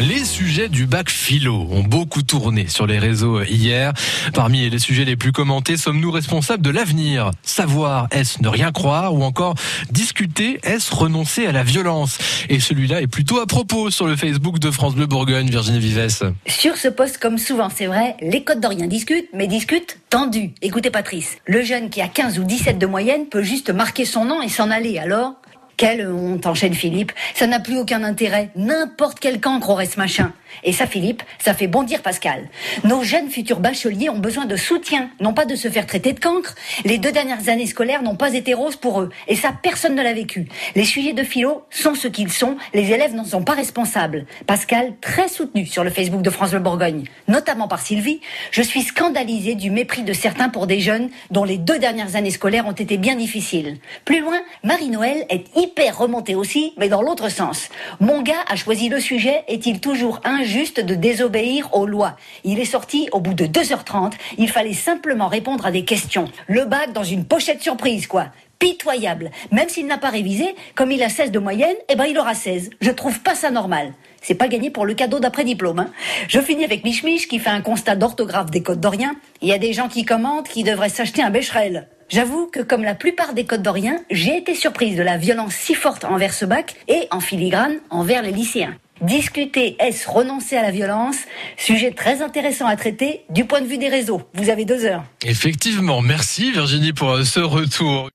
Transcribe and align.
Les 0.00 0.24
sujets 0.24 0.68
du 0.68 0.86
bac 0.86 1.10
philo 1.10 1.66
ont 1.70 1.82
beaucoup 1.82 2.22
tourné 2.22 2.68
sur 2.68 2.86
les 2.86 3.00
réseaux 3.00 3.42
hier. 3.42 3.92
Parmi 4.32 4.70
les 4.70 4.78
sujets 4.78 5.04
les 5.04 5.16
plus 5.16 5.32
commentés, 5.32 5.76
sommes-nous 5.76 6.12
responsables 6.12 6.62
de 6.62 6.70
l'avenir? 6.70 7.32
Savoir, 7.42 8.06
est-ce 8.12 8.40
ne 8.40 8.48
rien 8.48 8.70
croire? 8.70 9.12
Ou 9.12 9.24
encore 9.24 9.56
discuter, 9.90 10.60
est-ce 10.62 10.94
renoncer 10.94 11.46
à 11.46 11.52
la 11.52 11.64
violence? 11.64 12.18
Et 12.48 12.60
celui-là 12.60 13.02
est 13.02 13.08
plutôt 13.08 13.40
à 13.40 13.46
propos 13.46 13.90
sur 13.90 14.06
le 14.06 14.14
Facebook 14.14 14.60
de 14.60 14.70
France 14.70 14.94
Bleu 14.94 15.06
Bourgogne, 15.06 15.50
Virginie 15.50 15.80
Vives. 15.80 16.32
Sur 16.46 16.76
ce 16.76 16.88
poste, 16.88 17.18
comme 17.18 17.38
souvent, 17.38 17.68
c'est 17.68 17.86
vrai, 17.86 18.16
les 18.22 18.44
codes 18.44 18.60
d'Orient 18.60 18.86
discutent, 18.86 19.28
mais 19.34 19.48
discutent 19.48 19.98
tendu. 20.10 20.52
Écoutez 20.62 20.90
Patrice, 20.90 21.38
le 21.44 21.62
jeune 21.62 21.90
qui 21.90 22.00
a 22.00 22.08
15 22.08 22.38
ou 22.38 22.44
17 22.44 22.78
de 22.78 22.86
moyenne 22.86 23.26
peut 23.26 23.42
juste 23.42 23.70
marquer 23.70 24.04
son 24.04 24.24
nom 24.24 24.42
et 24.42 24.48
s'en 24.48 24.70
aller. 24.70 24.98
Alors, 24.98 25.34
quelle 25.78 26.06
honte, 26.06 26.44
enchaîne 26.44 26.74
Philippe. 26.74 27.12
Ça 27.34 27.46
n'a 27.46 27.60
plus 27.60 27.78
aucun 27.78 28.04
intérêt. 28.04 28.50
N'importe 28.56 29.18
quel 29.20 29.40
cancre 29.40 29.70
aurait 29.70 29.86
ce 29.86 29.98
machin. 29.98 30.32
Et 30.64 30.72
ça, 30.72 30.86
Philippe, 30.86 31.22
ça 31.38 31.54
fait 31.54 31.66
bondir 31.66 32.02
Pascal. 32.02 32.48
Nos 32.84 33.02
jeunes 33.02 33.30
futurs 33.30 33.60
bacheliers 33.60 34.10
ont 34.10 34.18
besoin 34.18 34.46
de 34.46 34.56
soutien, 34.56 35.10
non 35.20 35.34
pas 35.34 35.44
de 35.44 35.54
se 35.54 35.68
faire 35.68 35.86
traiter 35.86 36.12
de 36.12 36.20
cancre. 36.20 36.54
Les 36.84 36.98
deux 36.98 37.12
dernières 37.12 37.48
années 37.48 37.66
scolaires 37.66 38.02
n'ont 38.02 38.16
pas 38.16 38.34
été 38.34 38.54
roses 38.54 38.76
pour 38.76 39.00
eux. 39.00 39.10
Et 39.26 39.36
ça, 39.36 39.52
personne 39.62 39.94
ne 39.94 40.02
l'a 40.02 40.12
vécu. 40.12 40.48
Les 40.74 40.84
sujets 40.84 41.12
de 41.12 41.22
philo 41.22 41.64
sont 41.70 41.94
ce 41.94 42.08
qu'ils 42.08 42.32
sont. 42.32 42.56
Les 42.74 42.92
élèves 42.92 43.14
n'en 43.14 43.24
sont 43.24 43.42
pas 43.42 43.54
responsables. 43.54 44.26
Pascal, 44.46 44.94
très 45.00 45.28
soutenu 45.28 45.66
sur 45.66 45.84
le 45.84 45.90
Facebook 45.90 46.22
de 46.22 46.30
France 46.30 46.52
Le 46.52 46.60
Bourgogne, 46.60 47.04
notamment 47.26 47.68
par 47.68 47.80
Sylvie, 47.80 48.20
je 48.50 48.62
suis 48.62 48.82
scandalisée 48.82 49.54
du 49.54 49.70
mépris 49.70 50.02
de 50.02 50.12
certains 50.12 50.48
pour 50.48 50.66
des 50.66 50.80
jeunes 50.80 51.10
dont 51.30 51.44
les 51.44 51.58
deux 51.58 51.78
dernières 51.78 52.16
années 52.16 52.30
scolaires 52.30 52.66
ont 52.66 52.72
été 52.72 52.96
bien 52.96 53.16
difficiles. 53.16 53.78
Plus 54.04 54.20
loin, 54.20 54.40
Marie-Noël 54.64 55.26
est 55.28 55.56
hyper 55.56 55.98
remontée 55.98 56.34
aussi, 56.34 56.72
mais 56.76 56.88
dans 56.88 57.02
l'autre 57.02 57.28
sens. 57.28 57.68
Mon 58.00 58.22
gars 58.22 58.44
a 58.48 58.56
choisi 58.56 58.88
le 58.88 59.00
sujet, 59.00 59.44
est-il 59.48 59.80
toujours 59.80 60.20
injuste 60.38 60.80
de 60.80 60.94
désobéir 60.94 61.74
aux 61.74 61.86
lois 61.86 62.16
Il 62.44 62.60
est 62.60 62.64
sorti 62.64 63.08
au 63.12 63.20
bout 63.20 63.34
de 63.34 63.46
2h30, 63.46 64.12
il 64.38 64.48
fallait 64.48 64.72
simplement 64.72 65.28
répondre 65.28 65.66
à 65.66 65.70
des 65.70 65.84
questions. 65.84 66.26
Le 66.46 66.64
bac 66.64 66.92
dans 66.92 67.04
une 67.04 67.24
pochette 67.24 67.62
surprise, 67.62 68.06
quoi 68.06 68.26
pitoyable. 68.58 69.30
Même 69.52 69.68
s'il 69.68 69.86
n'a 69.86 69.98
pas 69.98 70.10
révisé, 70.10 70.54
comme 70.74 70.90
il 70.90 71.02
a 71.02 71.08
16 71.08 71.30
de 71.30 71.38
moyenne, 71.38 71.76
eh 71.88 71.94
ben 71.94 72.06
il 72.06 72.18
aura 72.18 72.34
16. 72.34 72.70
Je 72.80 72.90
trouve 72.90 73.20
pas 73.20 73.34
ça 73.34 73.50
normal. 73.50 73.92
C'est 74.20 74.34
pas 74.34 74.48
gagné 74.48 74.70
pour 74.70 74.84
le 74.84 74.94
cadeau 74.94 75.20
d'après-diplôme. 75.20 75.78
Hein. 75.78 75.90
Je 76.26 76.40
finis 76.40 76.64
avec 76.64 76.84
Mich 76.84 77.28
qui 77.28 77.38
fait 77.38 77.50
un 77.50 77.60
constat 77.60 77.94
d'orthographe 77.94 78.50
des 78.50 78.62
codes 78.62 78.80
d'Orient. 78.80 79.12
Il 79.42 79.48
y 79.48 79.52
a 79.52 79.58
des 79.58 79.72
gens 79.72 79.88
qui 79.88 80.04
commentent 80.04 80.48
qui 80.48 80.64
devraient 80.64 80.88
s'acheter 80.88 81.22
un 81.22 81.30
Becherel. 81.30 81.86
J'avoue 82.08 82.46
que 82.46 82.60
comme 82.60 82.82
la 82.82 82.94
plupart 82.94 83.34
des 83.34 83.44
codes 83.44 83.62
d'Orient, 83.62 84.00
j'ai 84.10 84.38
été 84.38 84.54
surprise 84.54 84.96
de 84.96 85.02
la 85.02 85.18
violence 85.18 85.54
si 85.54 85.74
forte 85.74 86.04
envers 86.04 86.32
ce 86.32 86.46
bac 86.46 86.74
et 86.88 87.06
en 87.10 87.20
filigrane 87.20 87.76
envers 87.90 88.22
les 88.22 88.32
lycéens. 88.32 88.74
Discuter, 89.00 89.76
est-ce 89.78 90.08
renoncer 90.08 90.56
à 90.56 90.62
la 90.62 90.70
violence? 90.70 91.16
Sujet 91.56 91.92
très 91.92 92.20
intéressant 92.22 92.66
à 92.66 92.76
traiter 92.76 93.22
du 93.30 93.44
point 93.44 93.60
de 93.60 93.66
vue 93.66 93.78
des 93.78 93.88
réseaux. 93.88 94.22
Vous 94.34 94.50
avez 94.50 94.64
deux 94.64 94.84
heures. 94.84 95.04
Effectivement, 95.24 96.00
merci 96.00 96.50
Virginie 96.52 96.92
pour 96.92 97.18
ce 97.24 97.40
retour. 97.40 98.06